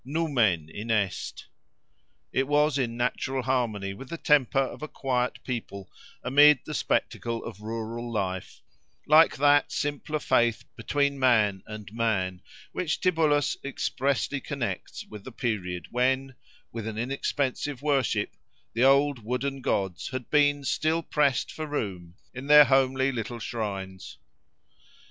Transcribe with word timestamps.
Numen 0.03 0.67
Inest!—it 0.67 2.47
was 2.47 2.79
in 2.79 2.97
natural 2.97 3.43
harmony 3.43 3.93
with 3.93 4.09
the 4.09 4.17
temper 4.17 4.57
of 4.57 4.81
a 4.81 4.87
quiet 4.87 5.37
people 5.43 5.91
amid 6.23 6.57
the 6.65 6.73
spectacle 6.73 7.43
of 7.45 7.61
rural 7.61 8.11
life, 8.11 8.61
like 9.05 9.37
that 9.37 9.71
simpler 9.71 10.17
faith 10.17 10.63
between 10.75 11.19
man 11.19 11.61
and 11.67 11.93
man, 11.93 12.41
which 12.71 12.99
Tibullus 12.99 13.55
expressly 13.63 14.41
connects 14.41 15.05
with 15.05 15.23
the 15.23 15.31
period 15.31 15.87
when, 15.91 16.33
with 16.71 16.87
an 16.87 16.97
inexpensive 16.97 17.83
worship, 17.83 18.31
the 18.73 18.83
old 18.83 19.19
wooden 19.23 19.61
gods 19.61 20.07
had 20.09 20.31
been 20.31 20.63
still 20.63 21.03
pressed 21.03 21.51
for 21.51 21.67
room 21.67 22.15
in 22.33 22.47
their 22.47 22.65
homely 22.65 23.11
little 23.11 23.37
shrines. 23.37 24.17